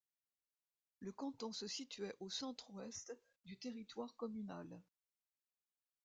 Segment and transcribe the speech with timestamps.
[0.99, 3.15] Le canton se situait au centre-ouest
[3.45, 4.81] du territoire communal.